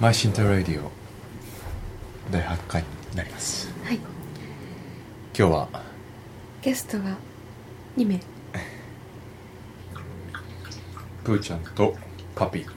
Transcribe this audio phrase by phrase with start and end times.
[0.00, 0.90] マイシンタラディオ
[2.30, 3.68] 第8回になります。
[3.84, 3.96] はい。
[3.96, 4.06] 今
[5.34, 5.68] 日は？
[6.62, 7.18] ゲストが
[7.98, 8.16] 2名。
[11.22, 11.94] プーちゃんと
[12.34, 12.64] パピ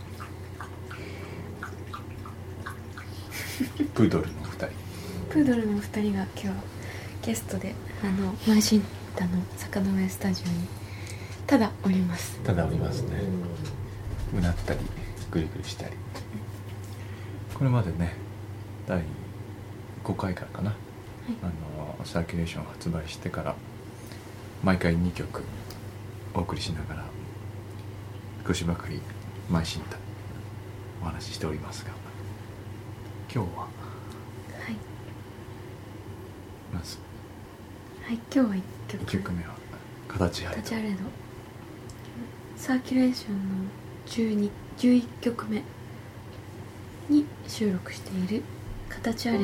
[3.96, 4.67] プードルの2人。
[5.29, 6.60] プードルの2人が今日
[7.26, 8.83] ゲストであのマイシン
[9.15, 10.67] タの坂の上スタジオに
[11.47, 12.37] ただおります。
[12.44, 13.21] ただおりますね。
[14.37, 14.79] うなったり
[15.31, 15.94] ぐりぐりしたり
[17.54, 18.13] これまでね
[18.88, 19.02] 第
[20.03, 20.75] 5回からかな、
[21.41, 23.55] あのサーキュレーションを発売してから
[24.63, 25.43] 毎回2曲
[26.34, 27.05] お送りしながら
[28.45, 28.99] 少しばかり
[29.49, 29.98] 前進た
[31.02, 31.91] お話ししておりますが
[33.34, 33.62] 今日は？
[33.63, 33.70] はい。
[36.73, 36.98] まず。
[38.01, 38.62] はい今日は1 1
[38.99, 39.55] 曲曲目は
[40.09, 40.98] 「形あれどタチャレド
[42.57, 43.70] サーキュレーションの
[44.05, 45.57] 12 11曲目。
[45.57, 45.63] に
[47.47, 48.43] 収録している
[48.89, 49.39] 「形あれ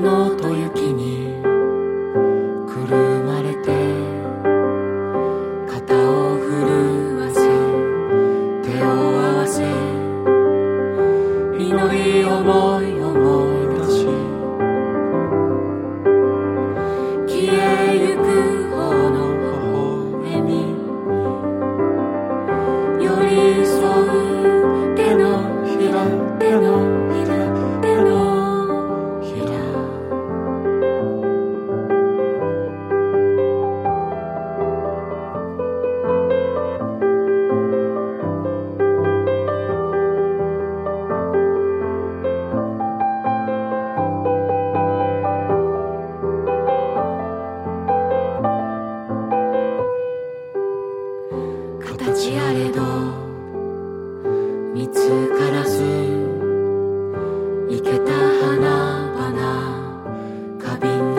[0.00, 1.42] 炎と雪に
[2.68, 61.15] くるまれて々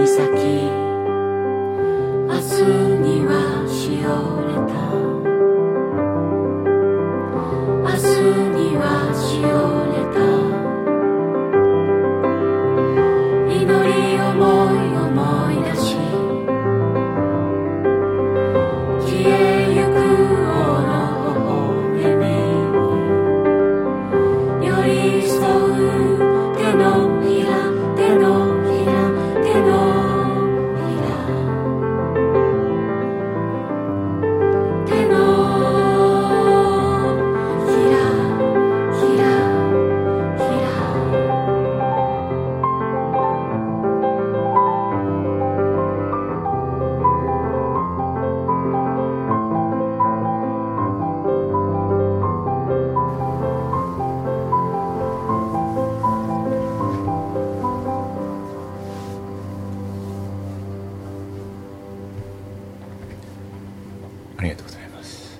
[64.37, 65.39] ありがとうございます。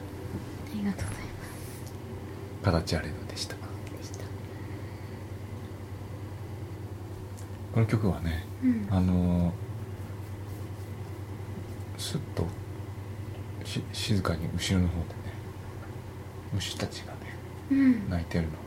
[0.74, 1.24] ありがとうござい
[2.64, 3.56] 形あれどでした。
[3.56, 3.62] ま
[4.04, 4.26] した。
[7.74, 8.88] この曲はねうん。
[8.90, 9.54] あの
[11.98, 12.46] スッと
[13.64, 15.08] し静かに後ろの方でね
[16.54, 17.20] 虫たちがね
[17.72, 18.10] うん。
[18.10, 18.58] 鳴いてるのが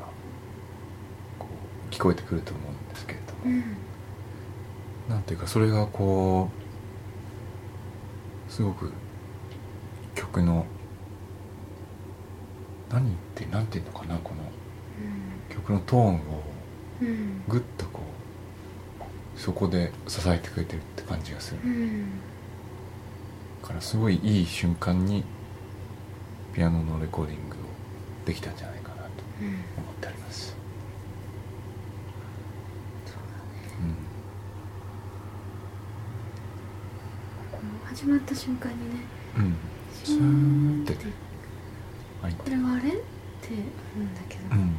[1.39, 1.47] こ
[1.91, 3.65] う聞こえてくると思うんですけれども、うん。
[5.09, 6.49] なんていうかそれがこ
[8.49, 8.93] うすごく
[10.31, 10.65] 曲の
[12.91, 14.37] 何って何ていうのかなこの
[15.55, 16.19] 曲のトーンを
[17.01, 17.09] うん。
[17.09, 18.01] うんぐっとこ
[19.37, 22.21] うそこで支えてくれてるって感じがする、うん。
[23.63, 25.25] からすごいいい瞬間に
[26.53, 27.59] ピアノのレコーディングを
[28.27, 29.09] できたんじゃないかなと
[29.41, 29.49] うん。
[29.49, 29.57] 思
[29.93, 30.60] ってあります
[38.01, 39.03] 始まった瞬間にね
[39.37, 39.55] うん。
[40.03, 40.95] シューンって。
[40.95, 42.89] これはあれ？
[42.89, 42.99] って
[43.53, 43.61] 思
[43.99, 44.73] うんだけど、うん。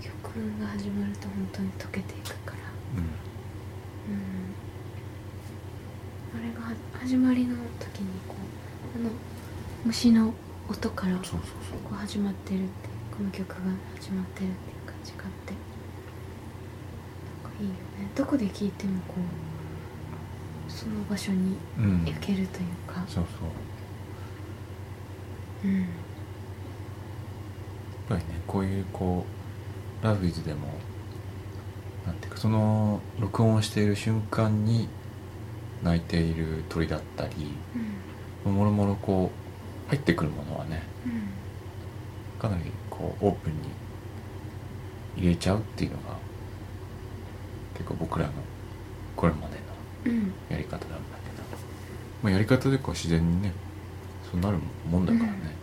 [0.00, 0.10] 曲
[0.58, 2.56] が始まると本当に溶けていくから。
[2.96, 3.04] うん。
[3.04, 3.12] うん。
[6.40, 8.34] あれがは始まりの時にこ
[8.96, 9.10] うあの
[9.84, 10.32] 虫の
[10.70, 11.22] 音からこ
[11.92, 12.70] う始まってるって
[13.14, 13.56] この曲が
[14.00, 15.52] 始まってるっていう感じがあって。
[17.44, 17.78] なんかいいよね。
[18.14, 19.20] どこで聴いてもこう
[20.82, 22.04] その場所にうん。
[22.04, 23.04] 行けるというか。
[23.06, 23.44] そうそ
[25.66, 25.68] う。
[25.68, 25.80] うん。
[25.80, 25.88] やっ
[28.08, 29.24] ぱりねこういうこ
[30.02, 30.66] うラフィズでも
[32.04, 34.88] なんていうかその録音をしている瞬間に
[35.84, 37.52] 鳴いている鳥だったり
[38.44, 38.54] うん。
[38.54, 39.30] もろもろこ
[39.86, 42.40] う入ってくるものはねうん。
[42.40, 43.58] かなりこうオープンに
[45.16, 46.16] 入れちゃうっていうのが
[47.74, 48.32] 結構僕らの
[49.14, 49.61] これまで
[50.50, 51.42] やり方なんだけど、
[52.22, 53.52] まあ、やり方でこう自然にね
[54.30, 54.58] そうなる
[54.90, 55.54] もんだからね、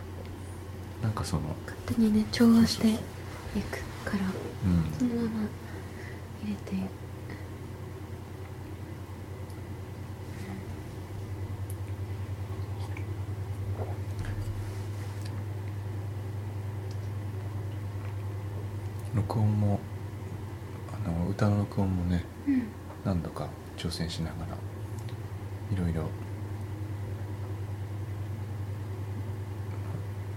[1.01, 2.93] なんかその勝手にね調和してい
[3.61, 4.25] くから
[4.65, 4.91] うん。
[4.97, 5.47] そのまま
[6.43, 6.89] 入れていく。
[19.15, 19.79] 録音も
[20.93, 22.63] あの歌の録音もねうん。
[23.03, 23.47] 何度か
[23.79, 24.57] 挑戦しながら
[25.73, 26.09] いろいろ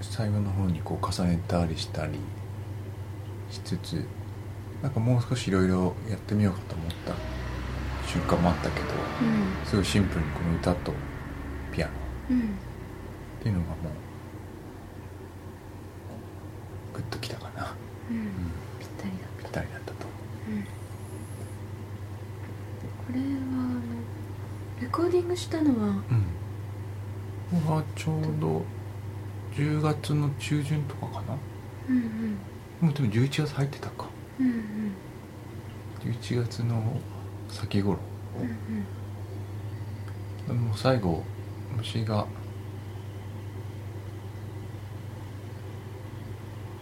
[0.00, 2.21] 最後の方にこう重ねたりしたり
[3.50, 4.05] しつつ
[4.81, 7.15] なんかもう少しいろいろやってみようかと思った
[8.09, 8.87] 瞬間もあったけど
[9.23, 9.67] うん。
[9.67, 10.93] すごいシンプルにこの歌と
[11.73, 11.93] ピアノ
[12.31, 12.41] うん。
[12.41, 12.43] っ
[13.43, 13.77] ていうのがもう
[16.94, 17.75] グッときたかな、
[18.09, 18.25] うんうん、
[18.79, 20.06] ぴったりだぴったりだったと
[20.49, 20.65] うん
[23.03, 23.29] これはあ
[23.75, 23.81] の
[24.81, 25.87] レコーディングしたのは？
[25.89, 26.03] うん。
[27.50, 28.62] ここはちょうど
[29.55, 31.39] 10月の中旬とかかな。
[31.89, 32.39] うんうん。
[32.81, 34.11] もうでも11月入ってたか。
[34.39, 34.93] うんうん。
[36.03, 37.00] 11月の
[37.49, 37.99] 先頃。
[38.39, 38.49] うん
[40.56, 41.23] もう最後
[41.77, 42.27] 虫が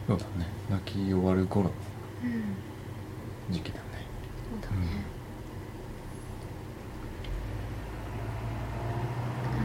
[0.09, 0.31] そうだね。
[0.69, 1.71] 泣き終わる頃の
[2.25, 2.33] うん。
[2.33, 2.43] うん
[3.51, 3.83] 時期だね。
[4.62, 4.89] そうだね、あ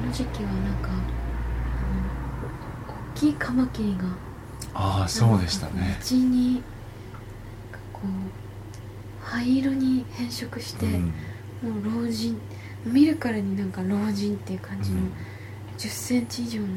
[0.06, 0.90] の時期はなんか
[3.16, 4.04] 大きいカマキリが
[4.74, 5.98] ああそうでしたね。
[6.00, 6.62] か道に
[7.94, 11.04] こう灰色に変色して、うん。
[11.82, 12.40] もう老人
[12.86, 15.12] 見るからになんか老人っていう感じの、うん。
[15.78, 16.68] 1 0センチ以上の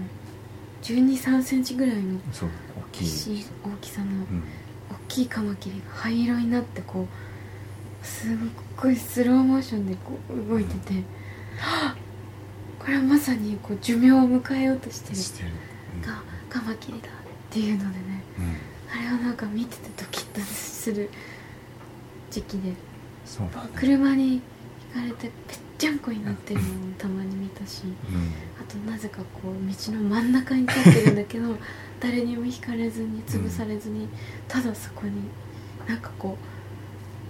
[0.83, 2.49] 1 2 3センチぐらいの大
[2.93, 4.43] きい、し大きさのうん、
[4.91, 7.07] 大きいカマキリが灰色になってこ
[8.03, 8.31] うすっ
[8.77, 10.95] ごいスローモーションでこう動いてて、
[11.59, 11.98] は っ
[12.89, 15.51] これはまさにこう寿命を迎えようとしてる。
[16.01, 17.09] がカマキリだ。
[17.09, 17.13] っ
[17.51, 18.23] ていうのでね。
[18.39, 21.11] うん、あれはなんか見ててドキッとする
[22.31, 22.73] 時期で。
[23.27, 23.71] そうだね。
[23.75, 24.41] 車に
[24.95, 27.83] ひかれてぺっちゃんこになってるのをたまに見たし。
[27.85, 27.93] うん。
[28.59, 31.57] あとなぜかこう道の真ん中に立ってるんだけど
[32.01, 34.09] 誰にもひかれずに潰されずに、
[34.49, 35.13] ただそこに
[35.87, 36.39] なんかこ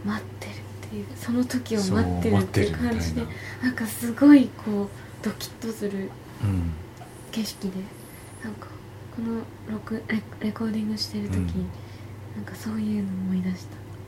[0.05, 3.23] う待ってるっていうその時を待ってるっていう感じで
[3.61, 6.11] なんかすごいこうドキッとする
[6.43, 6.73] うん。
[7.33, 7.75] 景色で
[8.45, 8.69] なんか
[9.15, 9.41] この
[9.73, 11.47] 録レレコーディングしてる時、うん。
[12.37, 13.67] なんかそういうの思い出し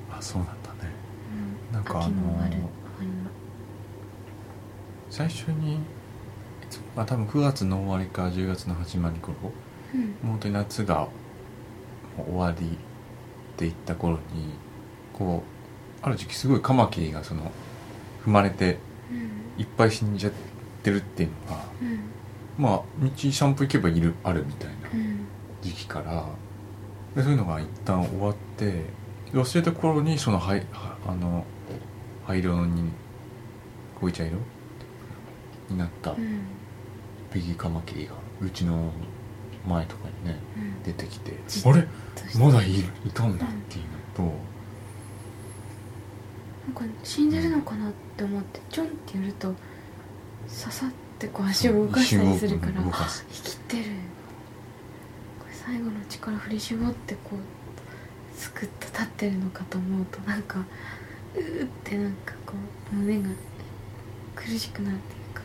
[0.08, 0.90] た、あそうなんだね。
[1.70, 2.10] うん、なんかあのー
[5.10, 5.78] 最初に
[6.94, 9.52] まあ多分9月の終わりか10月の始まり頃も
[9.94, 10.02] うん。
[10.02, 11.08] う本当に夏が
[12.16, 12.68] 終わりっ
[13.56, 14.54] ていった頃に
[15.12, 15.42] こ
[16.02, 17.50] うある時期すごいカマキリがその
[18.24, 18.78] 踏まれて
[19.10, 19.60] うん。
[19.60, 20.32] いっぱい死んじゃっ
[20.82, 22.00] てるっていうのがうん。
[22.58, 25.26] まあ道散歩行けばいるあるみたいなうん。
[25.62, 26.26] 時期から
[27.14, 28.84] でそういうのが一旦終わってで
[29.34, 31.44] 忘れた頃にその灰はあの
[32.26, 32.90] 灰色に
[34.00, 34.36] 濃い茶色？
[35.68, 36.42] になったうん。
[37.32, 38.90] ベギカマキリがうちの
[39.68, 40.82] 前とかにねうん。
[40.82, 41.86] 出てきてじあれ？
[42.38, 44.34] まだいるいたんだっていうのと
[46.66, 49.54] なんか死んでるのかなって思ってちょんってやると
[50.48, 53.84] 刺さってこう足を動かしたりするから生きてる。
[55.38, 60.64] これ最後の力振り絞ってこうすくっと立ってるのかと思うとなんか
[61.34, 62.54] うーってなんかこ
[62.92, 63.28] う胸が
[64.34, 65.42] 苦しくなるっていうか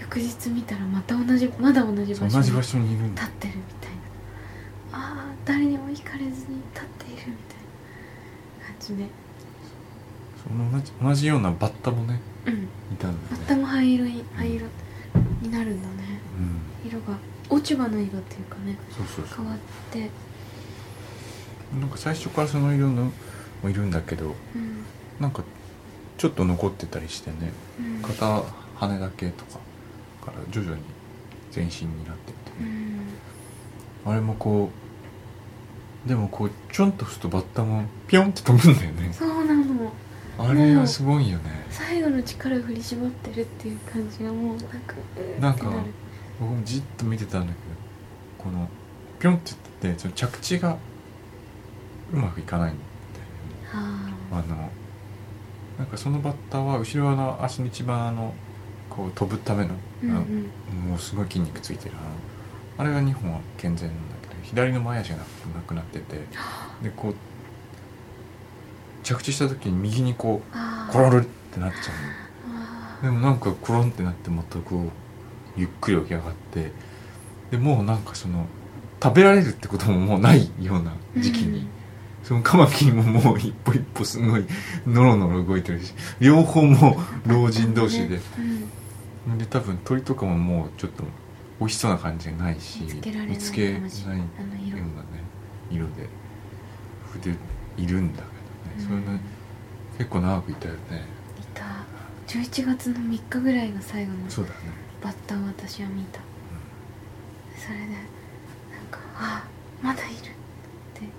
[0.00, 2.38] 翌日見たらまた同じまだ同じ場所
[2.78, 3.90] に立ってるみたい
[4.92, 4.98] な。
[4.98, 6.34] ああ誰にも惹かれずに
[6.72, 7.32] 立っているみたい
[8.60, 9.04] な感じで。
[9.04, 9.23] そ
[10.48, 12.54] 同じ同じようなバッタもねうん。
[12.54, 14.66] いたんだバッねタも灰色に灰色
[15.42, 16.20] になるんだね。
[16.84, 16.88] うん。
[16.88, 17.16] 色が
[17.48, 19.58] 落ち葉の色っていうかねそうそうそ変わっ
[19.90, 20.10] て。
[21.76, 23.10] うなんか最初からその色の
[23.62, 24.84] もいるんだけどうん。
[25.20, 25.42] なんか
[26.18, 28.02] ちょっと残ってたりしてねうん。
[28.02, 28.42] 片
[28.76, 29.58] 羽だけとか
[30.24, 30.82] から徐々に
[31.50, 32.50] 全身になってって。
[32.62, 32.68] ね、
[34.04, 34.12] うん。
[34.12, 34.70] あれもこ
[36.04, 39.10] うでもこうちょんとするとバッタもピョンって飛ぶんだよね。
[39.12, 39.64] そうなの
[40.38, 41.66] あれはすごいよね。
[41.70, 44.94] 最後の力を振り絞ってるっていう感じがもうなんか
[45.40, 45.72] なんかる
[46.40, 48.68] 僕もじっと見てたんだけどこの
[49.18, 50.76] ピョンって言ってその着地が
[52.12, 52.76] うまくいかないん
[53.72, 54.12] だよね。
[54.30, 54.70] ああの
[55.78, 58.34] なんかそのバッターは後ろの足の一番あの
[58.90, 59.74] こう飛ぶための、ー
[60.04, 60.90] うんうん。
[60.90, 61.94] もうすごい筋肉ついてる
[62.76, 65.24] あれが2本は健全なんだけど左の前足がな
[65.66, 66.16] くなってて
[66.82, 67.14] でこう
[69.04, 73.12] 着地した時に右にこうコロロってなっちゃあうの。
[73.12, 74.90] でもなんかコロンってなってまたこう
[75.56, 76.72] ゆっくり起き上がって
[77.50, 78.46] でもうなんかその
[79.02, 81.68] 食べられるってことももうないようなー時期に、うん。
[82.24, 84.44] そのカマキリももう一歩一歩すごい
[84.86, 86.96] ノロノロ動いてるし両方も
[87.26, 88.20] う老人同士で、
[89.26, 89.38] うん。
[89.38, 91.04] で多分鳥とかももうちょっと
[91.60, 92.88] 美味しそうな感じがないし見
[93.38, 94.24] つけないようなね
[95.70, 96.08] 色で
[97.12, 97.36] 筆
[97.76, 98.22] いるんだ
[98.78, 99.20] それね
[99.98, 101.06] 結構長くいたよね。
[101.40, 101.64] いた。
[102.26, 104.56] 11月の3日ぐらいが最後のそうだね。
[105.02, 106.20] バッタを私は見た。
[107.56, 107.96] それでなん
[108.90, 109.44] かあ
[109.82, 110.14] まだいる。
[110.14, 110.20] っ
[110.94, 111.10] てびっ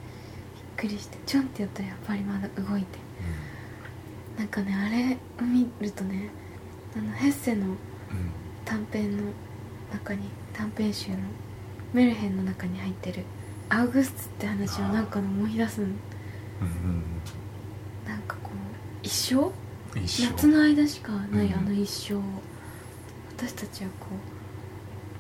[0.76, 3.00] くりしてチョンってやったらやっぱりまだ動いて。
[4.38, 6.30] なんかねあれを見るとね
[6.96, 7.76] あのヘッセのうん、うん
[8.66, 9.24] 短編の
[9.94, 10.22] 中に
[10.52, 11.18] 短編集の
[11.94, 13.24] メルヘンの中に入ってる
[13.70, 15.94] アウグスツって話をなんかの思い出すんうん
[19.06, 19.52] 一生？
[19.96, 21.54] 夏の間しかないうん。
[21.54, 22.16] あの一生。
[22.16, 22.22] を
[23.38, 24.08] 私たちはこ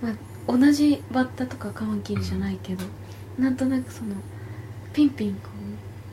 [0.01, 0.15] う、まあ、
[0.47, 2.83] 同じバッタとかカマキリじゃないけど、
[3.37, 4.15] なんとなくその
[4.93, 5.49] ピンピンこ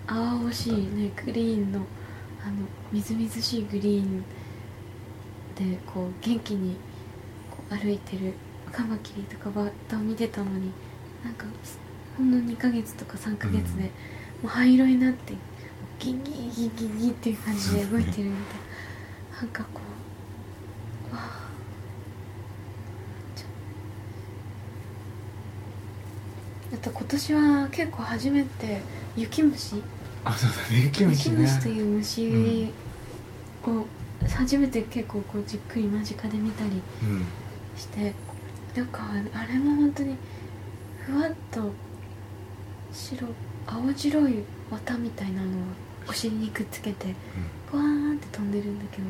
[0.09, 1.81] う青々しいねグリーンの
[2.45, 2.55] あの
[2.91, 4.23] みずみずしいグリーン
[5.55, 6.77] でこう元気に
[7.71, 8.35] 歩いてる
[8.73, 10.73] カマキリとかバッタを見てたのに
[11.25, 11.47] なんか
[12.19, 13.87] ほんの2ヶ月とか3ヶ月で、うん。
[13.87, 13.91] も
[14.45, 15.35] う灰色になって
[16.03, 18.59] ギギギギギっていう感じで動いてるみたい
[19.35, 19.81] ななんかこ
[21.13, 21.49] うわあ
[26.75, 28.81] あと今年は結構初めて
[29.17, 29.83] 雪虫
[30.25, 32.73] あそうだね雪虫ね雪虫という虫
[33.65, 33.87] を
[34.29, 37.25] 初めて結構こうじっくり間近で見たりうん
[37.79, 38.15] して
[38.75, 39.03] なんか
[39.35, 40.17] あれも本当に
[41.07, 41.73] ふわっと
[42.93, 43.29] 白
[43.67, 45.51] 青白い綿みたいなのを
[46.09, 47.15] お尻にくっつけて
[47.71, 49.05] ふわーんって飛んでるんだけど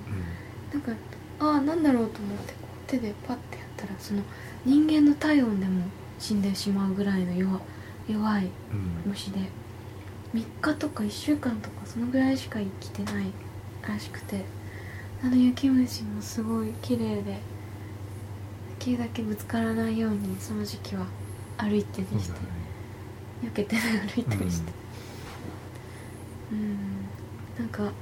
[0.74, 0.80] うん。
[0.80, 1.02] なんか
[1.40, 4.22] ああなんだろうと思ってこう手でパッてやったらその
[4.64, 5.84] 人間の体温でも
[6.18, 7.60] 死んでしまうぐらいの弱
[8.08, 9.10] 弱いうん。
[9.10, 9.40] 虫で
[10.34, 13.26] 3日とか1週間とかそのぐらいしか生きてない
[13.86, 14.44] らしくて
[15.22, 17.40] あの雪虫もすごい綺麗でで
[18.78, 21.06] きるだけぶつからないようにその時期は
[21.58, 22.44] 歩いてそうにしてだね。
[23.44, 24.81] 避けて歩いたりしてうん
[27.58, 27.92] なんか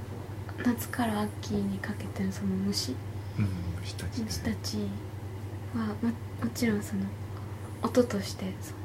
[0.65, 2.93] 夏から秋にかけてのその虫。
[3.39, 3.49] うん
[3.81, 4.25] 虫たちね。
[4.27, 4.77] 虫たち
[5.75, 6.09] はも
[6.43, 7.03] もちろんその
[7.83, 8.77] 音としてその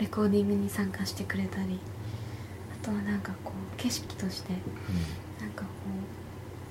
[0.00, 1.78] レコーディングに参加してくれたり
[2.82, 4.52] あとはなんかこう景色として
[5.40, 5.68] なんかこ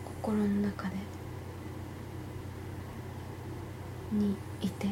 [0.06, 0.96] う心の中で
[4.12, 4.88] にいて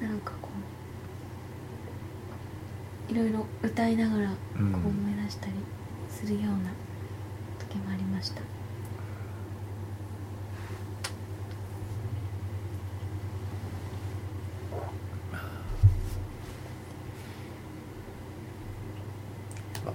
[0.00, 0.48] なんかこ
[3.08, 4.74] ういろいろ歌いながらこううん。
[4.74, 5.52] 思い出したり
[6.10, 6.70] するような
[7.58, 8.42] 時もありました、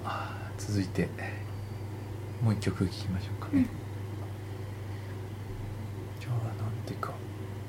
[0.03, 1.07] あ続いて
[2.41, 3.63] もう一曲聴きましょうかね、うん。
[6.19, 7.13] じゃあなんていうか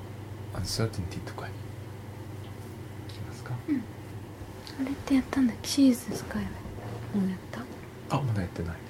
[0.54, 1.52] 「Uncertainty」とかに
[3.08, 3.52] 聴きますか、
[4.80, 5.68] あれってやったんだっけ？
[5.68, 6.48] シーズンスカイは
[7.14, 7.65] もうやった？
[8.10, 8.80] ああまだやってないね。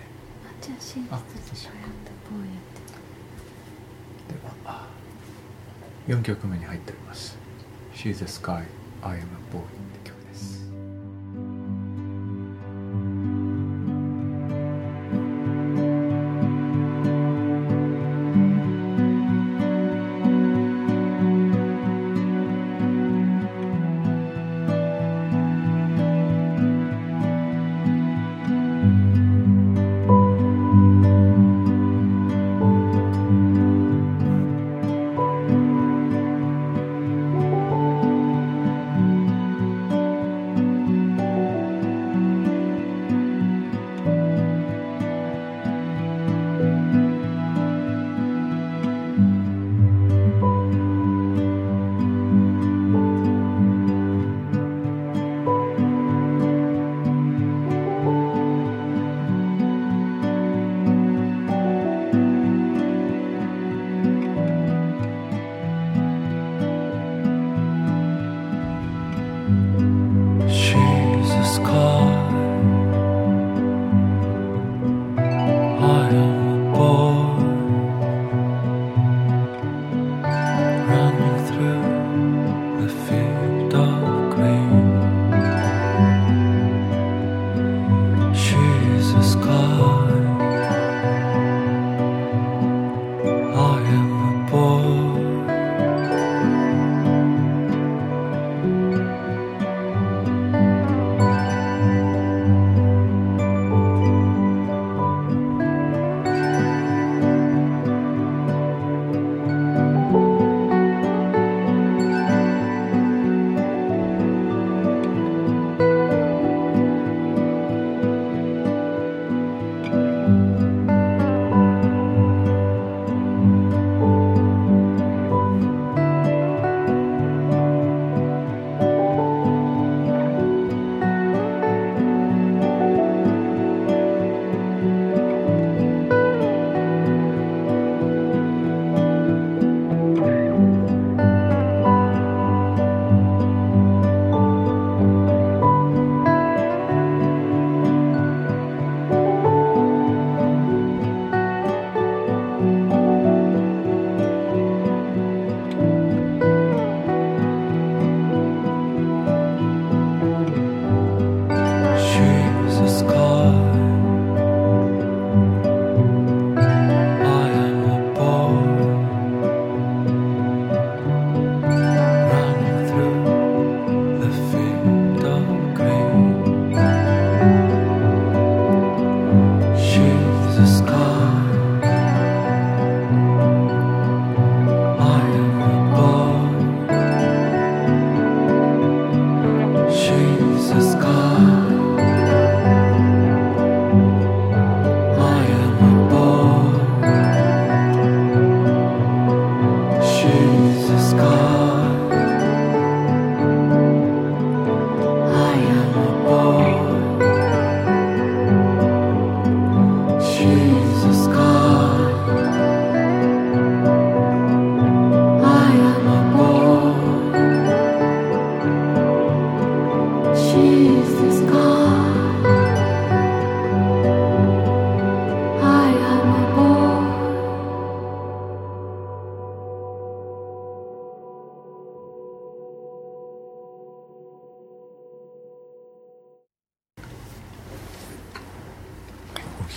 [0.60, 1.18] じゃあシーズンあ
[1.54, 2.60] スカイやったボーイやっ
[4.28, 4.34] て。
[4.34, 4.88] では
[6.08, 7.36] 4曲目に入っております
[7.94, 8.64] 「She's a Sky
[9.02, 9.60] I am a Boy」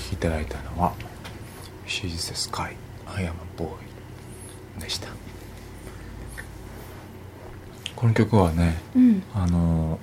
[0.09, 0.93] きいただいたのは
[1.85, 2.75] 「She's the Sky
[3.07, 3.69] I am a Boy」
[4.81, 5.09] でした。
[7.95, 9.23] この曲はねうん。
[9.33, 9.99] あの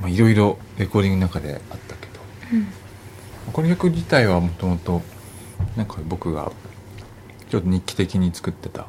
[0.00, 2.20] まあいろいろレコーディングの中であったけど
[2.52, 2.66] うん。
[3.52, 5.02] この曲自体はもともと
[5.76, 6.52] なんか僕が
[7.50, 8.86] ちょっと日記的に作ってた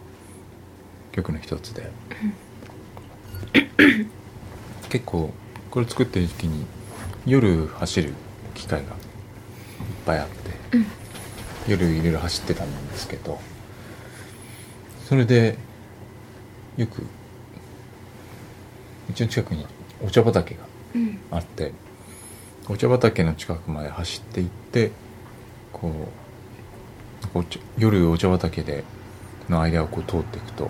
[1.12, 1.92] 曲の一つで
[4.90, 5.34] 結構
[5.72, 6.66] これ作ってる時期に
[7.26, 8.14] 夜走る
[8.54, 8.96] 機会がいっ
[10.06, 10.86] ぱいあってうん。
[11.68, 13.40] 夜いろいろ走ってたんですけど
[15.06, 15.58] それで
[16.78, 17.04] よく
[19.10, 19.66] うちの近くに
[20.06, 20.62] お茶畑が
[20.96, 21.20] うん。
[21.32, 21.72] あって
[22.70, 24.92] お茶畑の近くまで走って行って
[25.72, 25.90] こ
[27.34, 28.84] うお茶夜お茶畑で
[29.50, 30.66] の間をこう通っていくと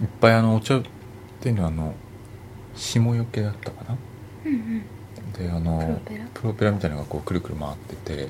[0.00, 0.82] いっぱいあのお茶っ
[1.40, 1.94] ていうのはあの
[2.74, 3.96] 霜よけだったかな？
[4.46, 4.82] うん
[5.38, 6.00] であの
[6.34, 6.72] プロペラ？
[6.72, 8.28] みたいなのがこうくるくる回ってて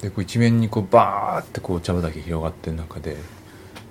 [0.00, 3.16] でこう一面にこうバーってこう茶畑広がってる中で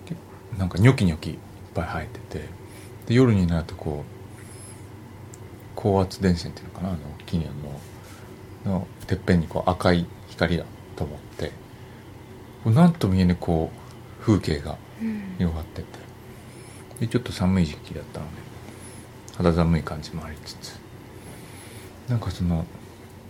[0.05, 0.15] け
[0.57, 1.37] なんかニョキニョキいっ
[1.73, 2.45] ぱい生えてて
[3.07, 4.11] で夜になるとこう
[5.75, 6.89] 高圧電線っていうのかな？
[6.89, 7.45] あの木の
[8.65, 11.51] のてっぺんにこう赤い光だと思って
[12.63, 13.71] こうなんとも言えぬこ
[14.19, 15.35] う風景がうん。
[15.37, 15.87] 広がってて。
[16.99, 18.31] でちょっと寒い時期だったので
[19.35, 20.79] 肌寒い感じもありつつ
[22.07, 22.65] なんかその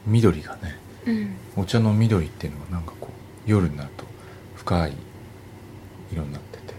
[0.05, 1.36] 緑がねうん。
[1.57, 4.05] お茶の緑っていうのがなんかこう夜になると
[4.55, 4.93] 深い
[6.12, 6.73] 色になってて。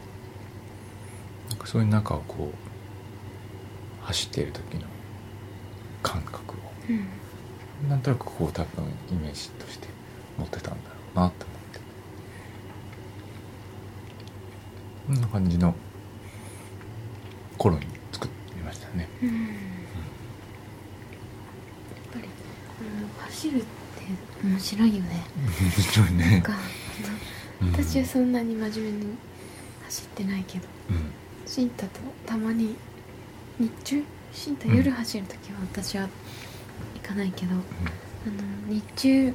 [1.50, 4.83] なんかそういう中をこう走っている時の
[6.02, 6.54] 感覚を。
[6.88, 7.88] うん。
[7.88, 9.88] なんとなくこう多分イメージとして
[10.38, 11.80] 持ってたんだろうなと思って。
[15.07, 15.74] こんな感じの
[17.59, 19.09] 頃に作ってみましたね。
[19.22, 19.46] うんやっ
[22.12, 22.74] ぱりあの
[23.27, 23.66] 走るって
[24.47, 25.25] 面白いよね。
[25.61, 26.42] 面白いなんね
[27.73, 29.16] 私はそんなに真面目に
[29.85, 31.12] 走ってないけどうん。
[31.47, 32.75] シンタとたまに
[33.59, 36.09] 日中シンタ夜走るときは私は
[36.94, 37.62] 行かないけど、あの
[38.68, 39.35] 日中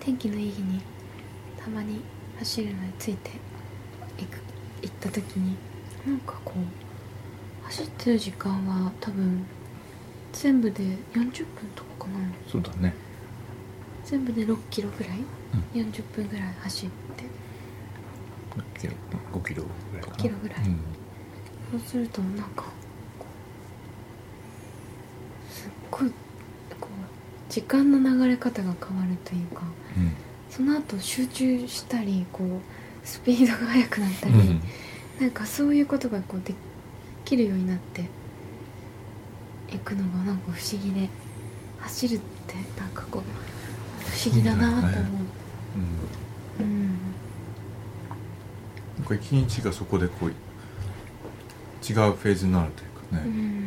[0.00, 0.80] 天気のいい日に
[1.62, 2.00] たまに
[2.38, 3.30] 走るのについて
[4.18, 4.40] 行く
[4.82, 5.56] 行った時に
[6.06, 9.46] なんかこう走ってる時間は多分
[10.32, 11.26] 全部で40分
[11.74, 12.18] とかかな。
[12.50, 12.94] そうだね。
[14.04, 15.18] 全部で6キロぐらい、
[15.74, 17.24] 40分ぐらい走って。
[18.56, 18.92] 5キロ
[19.32, 20.16] 5キロぐらいかな。
[20.16, 20.58] 5キロぐらい。
[20.58, 20.78] うん。
[21.72, 22.62] そうするとなんか
[23.18, 23.26] こ
[25.50, 26.10] うすっごい
[26.80, 29.62] こう時間の流れ方が変わるというか
[29.96, 30.12] うん。
[30.48, 32.48] その後集中したりこう
[33.04, 34.60] スピードが速くなったり、うん。
[35.20, 36.54] なんかそういうことがこうで
[37.24, 38.04] きるようになって
[39.68, 41.08] いくのがなんか不思議で
[41.80, 43.22] 走るってなんかこう
[44.10, 44.92] 不思議だなと思う、
[46.60, 46.64] うん。
[46.64, 46.98] うん
[48.98, 50.34] なんか一日がそこでこう違う
[51.82, 53.66] フェーズになるというかね、うん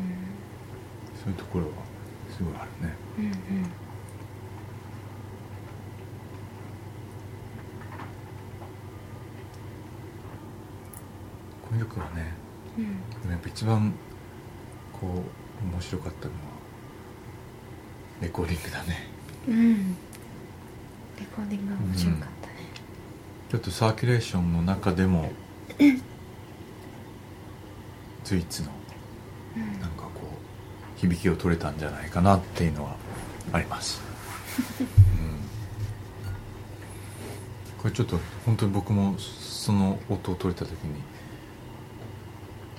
[1.21, 1.71] そういうところは
[2.35, 2.95] すごいあるね。
[3.17, 3.31] うんうん。
[11.69, 12.33] この曲はね
[12.77, 12.85] うん。
[13.21, 13.93] でもやっぱ一番
[14.99, 16.39] こう面白かったのは
[18.21, 19.07] レコーディングだね。
[19.47, 19.95] うん。
[21.17, 22.53] レコーディングが面白かったね、
[23.49, 25.31] ちょっとサーキュレーションの中でも
[28.23, 28.71] 随一の
[29.57, 29.79] うん。
[29.79, 32.95] なんかこう響きを取れたんじゃないかなっていうのは
[33.53, 34.01] あります、
[34.79, 34.87] うん、
[37.81, 41.01] これちょっと本当に僕もその音を取れた時に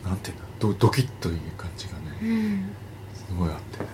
[0.05, 2.71] なんていうんだドドキッという感じがねうん。
[3.15, 3.89] すごいあってね。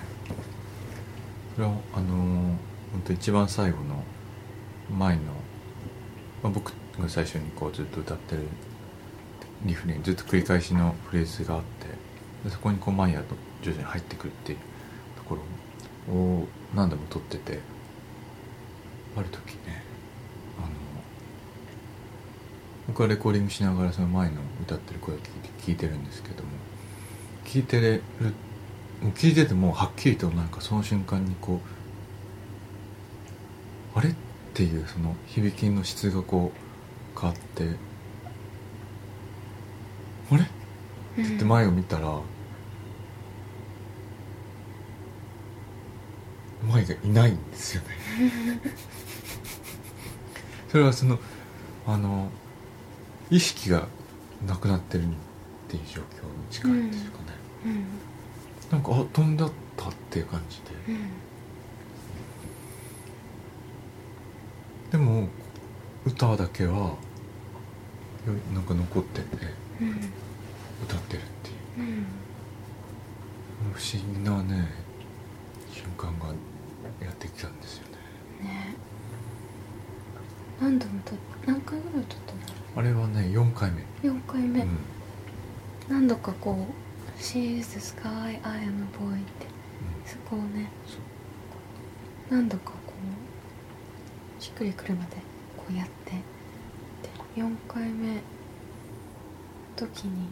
[1.55, 2.57] それはあのー
[2.93, 4.03] 本当一番最後の
[4.91, 5.23] 前の、
[6.43, 8.43] まあ、僕が最初にこうずっと歌ってる
[9.65, 11.89] リフにずっと繰り返しのフレーズがあって
[12.45, 14.59] でそこにこうマイヤーと徐々に入ってくるっていう
[15.17, 15.37] とこ
[16.09, 17.61] ろを何度も撮ってて
[19.17, 19.83] ある時ね
[20.59, 20.69] あの
[22.87, 25.19] 僕はレコーディングしながらその前の歌ってる声を
[25.61, 26.51] 聞いてるんですけども
[27.45, 28.03] 聞いてる
[29.03, 31.61] もう聞いててもはっきりとなんかその瞬間にこ
[33.95, 34.15] うあれっ
[34.55, 37.77] ていうその響きの質がこう変わって
[40.31, 40.43] あれ？
[40.43, 40.51] って
[41.17, 42.21] 言って前を見たら、
[46.69, 47.89] 前がいないんですよね。
[50.69, 51.19] それはその
[51.87, 52.29] あの
[53.31, 53.87] 意識が
[54.47, 55.07] なくなってるっ
[55.69, 56.05] ていう状況に
[56.51, 57.25] 近いですかね、
[57.65, 57.85] うんうん、
[58.71, 60.97] なんかあ飛んだったっていう感じで、う
[64.89, 65.29] ん、でも
[66.05, 66.97] 歌だけは
[68.55, 69.27] なんか残ってて、
[70.85, 72.05] 歌ってるっていう、
[73.73, 74.69] 不思議なね
[75.73, 76.27] 瞬間が
[77.05, 77.85] やってきたんですよ
[78.41, 78.75] ね,ね。
[80.61, 82.39] 何度も撮っ何回ぐらい撮ったの
[82.77, 83.83] あれはね4回目。
[84.03, 84.79] 4回目、うん。
[85.89, 86.73] 何度かこう
[87.21, 89.47] 「She is the sky, I am a boy」って。
[90.05, 90.71] そこをね
[92.31, 92.93] 何度かこ
[94.39, 95.17] うしっくりくるまで
[95.57, 96.13] こうやって。
[96.13, 98.21] で4回目の
[99.77, 100.29] 時に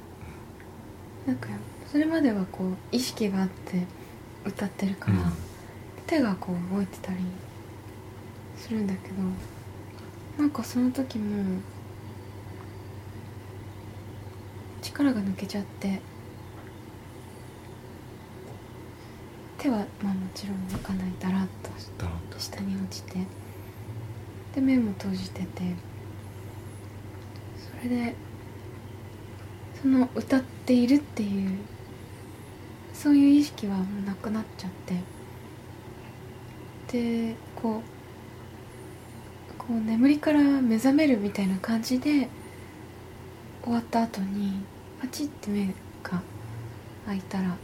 [1.26, 1.48] なんか
[1.90, 3.86] それまではこう意識があって
[4.44, 5.32] 歌ってるから、うん。
[6.06, 7.18] 手がこう動いてたり
[8.56, 9.14] するんだけど
[10.38, 11.60] なんかその時も
[14.82, 16.00] 力が抜けちゃって
[19.58, 21.74] 手はまあもちろん動かないだらっと。
[22.44, 23.18] 下に落ちて
[24.54, 25.74] で目も閉じてて
[27.56, 28.14] それで
[29.80, 31.58] その歌っているっていう
[32.92, 35.00] そういう意識はもうなくなっちゃって
[36.92, 37.93] でこう
[39.66, 42.28] こう眠りから目覚めるみたいな感じで
[43.62, 44.60] 終わった後に
[45.00, 45.68] パチッて目
[46.02, 46.20] が
[47.06, 47.56] 開いたら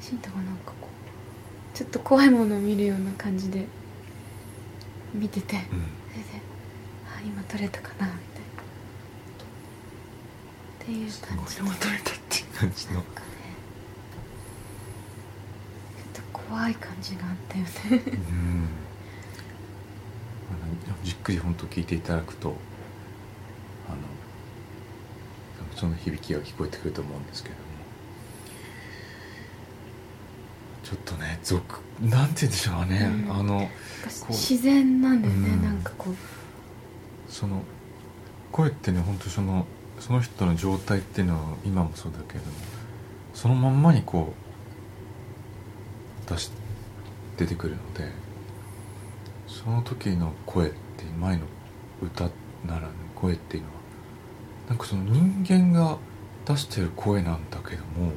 [0.00, 0.88] シンタがなんかこ
[1.74, 3.66] うちょっと怖いものを見るような感じで
[5.12, 5.60] 見てて、うん。
[5.60, 5.82] それで
[7.06, 8.16] あ今撮れたかなみたいな。
[10.84, 12.94] っていうす感じ今撮れたっていう感じの。
[12.94, 13.26] なんかね
[16.14, 17.70] ちょっと怖い感じがあったよね。
[18.06, 18.68] うん
[21.04, 22.54] じっくり本当聞いていただくと
[23.88, 23.98] あの
[25.76, 27.68] その響きが聞こえてくると思うんですけれども。
[30.84, 33.32] ちょっとね俗なんて言うんでしょうね、うん。
[33.32, 33.68] あの
[34.30, 35.62] 自然なんだよね、うん。
[35.62, 36.14] なんかこう。
[37.30, 37.62] その
[38.50, 39.66] 声ってね本当その
[40.00, 42.52] その人の状態っていうのは今もそうだけれども
[43.34, 44.32] そのまんまにこ
[46.26, 46.50] う出し
[47.36, 48.10] 出てくるので
[49.48, 51.42] その時の声って前の
[52.02, 52.24] 歌
[52.66, 53.74] ならぬ声っていうのは
[54.68, 55.98] なんかその人間が
[56.46, 58.12] 出してる声なんだけども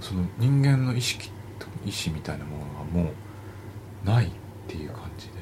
[0.00, 3.10] その人間の意識と意志みたいなものがも
[4.04, 4.30] うないっ
[4.68, 5.32] ていう感じで。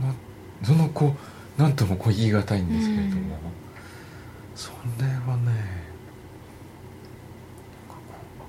[0.00, 0.14] な
[0.64, 1.14] そのこ
[1.58, 3.68] うなんともこう言い難いんですけれども、うん
[4.58, 5.54] それはねなんか
[7.86, 8.44] こ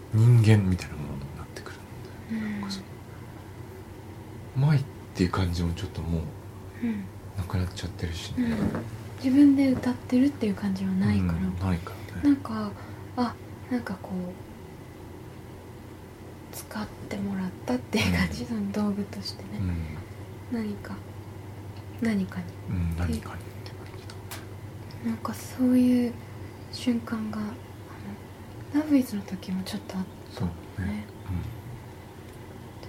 [0.00, 1.76] う人間みたいなものになってくる
[2.32, 2.84] うんなんかその
[4.66, 4.82] 舞っ
[5.14, 6.22] ていう感じもちょっともう
[6.82, 7.04] うん
[7.36, 8.50] なくなっちゃってるしね、うん。
[9.22, 12.24] 自分で歌ってるっていう感じはないから、うんないからね。
[12.28, 12.70] なんか
[13.16, 13.34] あ
[13.70, 14.18] なんかこう
[16.54, 19.48] 使ってもらったっていう感じ、その道具としてね、
[20.52, 20.94] 何か
[22.00, 22.44] 何かに。
[22.70, 23.36] うん、うん、何かにって感
[23.98, 24.06] じ
[25.04, 26.12] だなんかそういう
[26.72, 27.38] 瞬間が
[28.74, 30.48] ラブイズの時もちょっとあっそう
[30.82, 30.86] ね。
[30.86, 31.06] ね。
[32.82, 32.88] て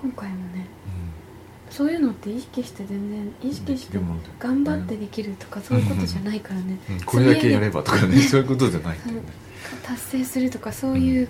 [0.00, 0.66] 今回もね
[1.70, 3.98] うそういうのって意識して全然意識して
[4.38, 6.92] 頑張ってできるとかそういうことじゃないからね、ん。
[6.94, 8.16] うん、これだけやればとかね。
[8.22, 9.22] そういうことじゃないんだよね
[9.86, 11.28] 達成するとかそういう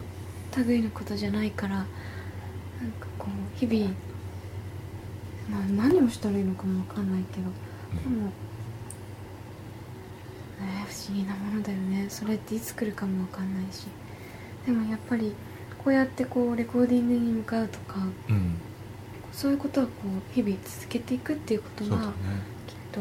[0.66, 3.94] 類のことじゃないから、なんかこう日々、
[5.50, 7.44] まあ、何をしたらいいのかもわかんないけど
[8.02, 8.30] でも、
[10.62, 12.06] ね、不思議なものだよね。
[12.08, 13.86] それっていつ来るかもわかんないし。
[14.66, 15.34] でもやっぱり
[15.84, 17.96] こうやってこうレコーディングに向かうとか
[18.28, 18.54] うん、うん
[19.32, 22.02] そういうことはこう日々続けていくっていうことがね。
[22.66, 23.00] きっと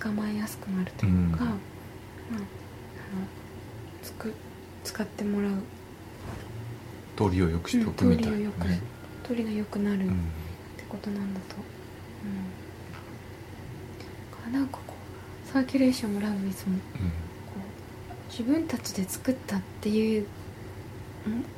[0.00, 1.28] 捕まえやすくなるというか、うん。
[1.28, 1.56] まあ、あの
[4.02, 4.32] つく
[4.82, 5.52] 使ってもらう。
[7.16, 8.50] 通りを良くしておくみたいなね、
[9.22, 10.14] 鳥が良くなるっうん。
[10.78, 11.56] てことなんだと、
[14.46, 14.78] うん、なんか
[15.52, 16.78] サーキュレーションもラブイズも。
[18.30, 20.26] 自分たちで作ったっていうん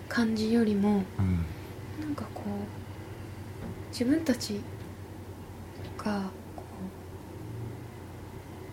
[0.09, 1.45] 感じよりもうんうん
[2.01, 2.49] なんかこう
[3.93, 4.61] 自分たち
[5.97, 6.23] が
[6.57, 6.65] こ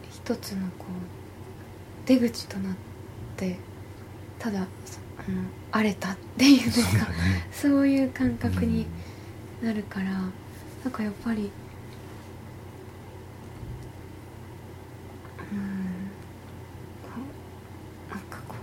[0.03, 0.85] う一つのこ
[2.05, 2.75] う出口となっ
[3.37, 3.59] て
[4.39, 6.91] ただそあの荒れたっていうのそうね。
[7.51, 8.87] そういう感覚に
[9.61, 10.21] なるから、な
[10.89, 11.51] んかやっぱり
[15.51, 15.59] うん
[17.03, 17.09] こ
[18.09, 18.55] うなんかこ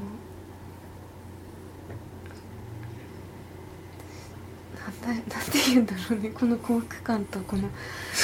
[4.74, 7.68] うなんだなんて言うんだろうねこの幸福感とこのね。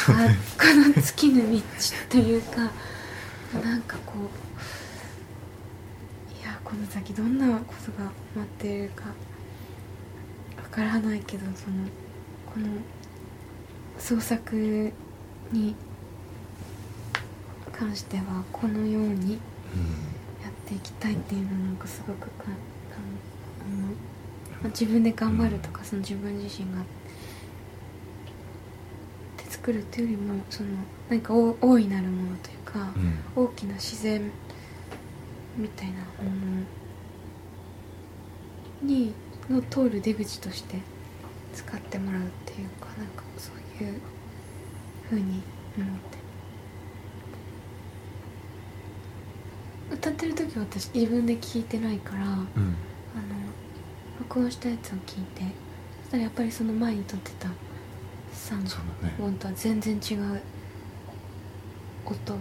[0.09, 0.13] あ
[0.59, 0.65] こ
[0.97, 1.61] の月の道
[2.09, 2.71] というか
[3.63, 4.21] なんかこう
[6.41, 9.13] いやこの先どんなことが待っているかわ
[10.71, 11.87] からないけどその
[12.47, 12.67] この
[13.99, 14.93] 創作
[15.53, 15.75] に
[17.73, 19.39] 関してはこのようにや
[20.49, 22.51] っていきたいっていうのはなんかすごくかあ
[23.71, 23.89] の
[24.63, 26.87] まあ自分で頑張るとかその自分自身がで
[29.65, 30.69] 作るっていうよりもその
[31.09, 33.45] 何か大大いなるものというか、うん。
[33.45, 34.31] 大きな自然
[35.57, 36.05] みたいなも
[38.83, 39.15] のに
[39.49, 40.77] の通る出口として
[41.55, 44.01] 使ってもらうっていうかなんかそういう
[45.09, 45.43] ふうに
[45.79, 46.25] 思って。
[49.95, 52.77] 歌ってる時は私自分で聞いてないからあのうん
[54.19, 55.43] 録音したやつを聞いて
[56.03, 57.49] そしたらやっぱりその前に撮ってた
[58.45, 59.15] サンそうだね。
[59.19, 60.41] 音とは全然違う
[62.05, 62.35] 音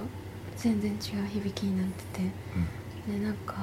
[0.58, 2.22] 全然違う響きになってて。
[3.08, 3.20] うん。
[3.20, 3.56] でなんか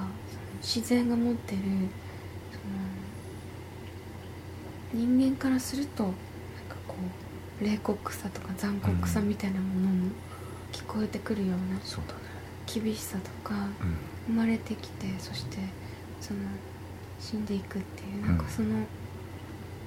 [0.63, 1.63] 自然が持ってる
[2.53, 2.59] そ
[4.97, 6.17] の人間からするとなんか
[6.87, 6.95] こ
[7.61, 10.11] う冷酷さとか残酷さみたいなものも
[10.73, 11.79] 聞こえてくるような
[12.67, 13.97] 厳しさとかうん。
[14.27, 15.57] 生まれてきてそして
[16.21, 16.41] その
[17.19, 18.69] 死んでいくっていううんなんかその、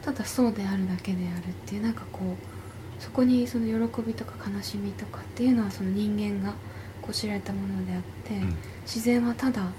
[0.03, 6.53] ただそうであるだけであるっていうなんかこうそこにその喜びとか悲しみとかっていうのはその人間が
[7.01, 8.55] こう知られたものであって、うん。
[8.85, 9.71] 自然はただ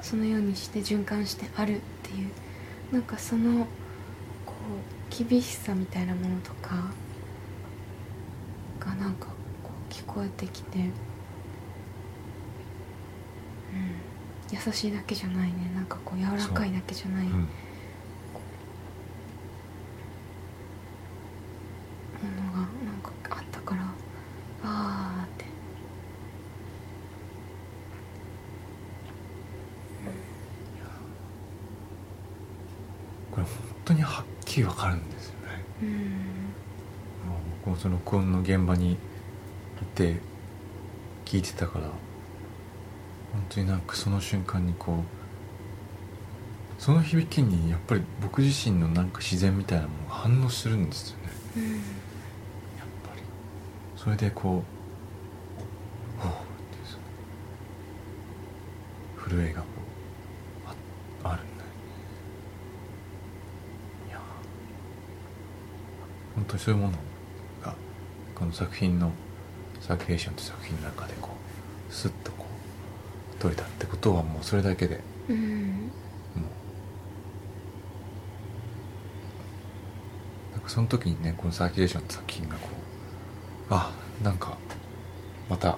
[0.00, 2.30] そのようにして循環してあるっていう
[2.92, 3.66] なんかその
[4.44, 4.54] こ
[5.10, 6.92] う厳しさみたいなものとか
[8.80, 9.26] がなんか
[9.62, 10.86] こう聞こえてきて、うん、
[14.50, 15.70] 優しいだけじゃないね。
[15.74, 17.48] なんかこう柔らかいだけじゃないもうん
[22.30, 22.66] のがなん
[23.02, 25.44] かあったからああって
[33.30, 33.52] これ本
[33.84, 38.96] 当にはっきりわかるんですよねうんもう僕もその録音の現場にい
[39.96, 40.20] て
[41.24, 41.92] 聞いてたから本
[43.48, 45.02] 当になんかその瞬間にこう
[46.80, 51.32] その響きにやっぱり僕自身のなんか自然みたいなものが反応するんですよね。
[51.56, 51.62] うん。
[51.64, 51.72] やっ
[53.02, 53.22] ぱり。
[53.96, 54.62] それでこ
[56.20, 56.34] うほうっ
[59.26, 59.66] て震えがこ
[60.66, 60.68] う
[61.24, 61.74] ああるんだよね。
[64.08, 64.20] いや
[66.36, 67.11] 本当にそういうもの
[68.52, 69.10] の作品の
[69.80, 71.30] 「サーキュレーション」って作品の中でこ
[71.90, 72.46] うスッとこ
[73.34, 75.90] う取れたってことはもうそれだけでうん
[76.36, 76.42] も
[80.50, 82.68] うなんかその時にねこのサーキュレーションの作品がこ
[83.70, 83.90] うあ
[84.22, 84.56] なんか
[85.48, 85.72] また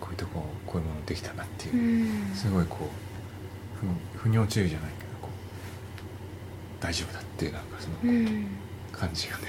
[0.00, 1.76] こういうとここういうものできたなっていう
[2.28, 2.34] う、ん。
[2.34, 8.46] すごいこうふに腑に落ちるじゃないけどこう大丈夫だっていうなんかそのうん。
[8.90, 9.44] 感じがね、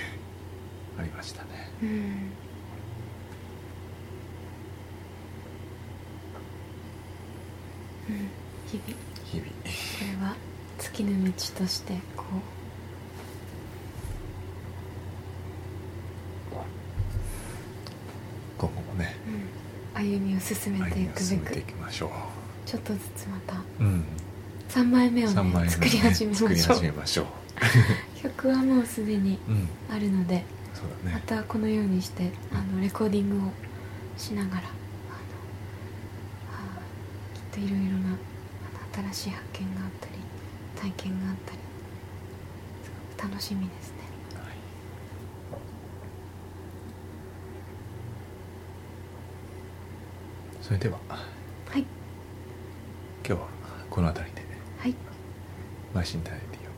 [0.99, 1.49] ありましたね。
[1.81, 1.89] うん。
[1.89, 2.31] うん
[8.67, 8.87] 日々。
[9.25, 9.49] 日々。
[9.49, 9.55] こ
[10.21, 10.35] れは
[10.77, 12.23] 月の道としてこ
[18.57, 19.15] 今後もね
[19.95, 21.19] う、うん、歩みを進めていくべく。
[21.21, 22.09] 進めていきましょう
[22.65, 23.61] ちょっとずつまた。
[23.79, 24.03] うん。
[24.69, 26.93] 3枚目を3枚目をねね作り始めましょう。
[26.93, 27.25] ましょう。
[28.21, 29.69] 曲はもうすでにうん。
[29.89, 30.43] あるので
[31.05, 31.13] ね。
[31.13, 33.51] またこのようにしてあのレコーディングを
[34.17, 34.67] しながらあの
[36.51, 38.17] あーきっといろいろなあの
[39.11, 40.13] 新しい発見があったり
[40.93, 41.57] 体験があったり
[42.83, 43.97] すごく楽しみですね。
[44.35, 44.43] はい。
[50.61, 51.17] それではは
[51.77, 51.85] い。
[53.25, 53.47] 今日は
[53.89, 54.43] この辺りで
[54.79, 54.95] はい。
[55.93, 56.73] マシンタイレディオ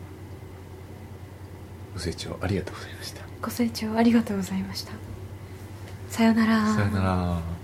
[1.95, 4.93] ご清聴ありがとうございましたご清聴ありがとうございました。
[6.09, 6.75] さよなら。
[6.75, 7.60] さよなら。